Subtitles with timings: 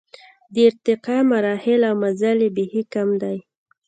[0.53, 3.37] د ارتقا مراحل او مزل یې بېخي کم دی.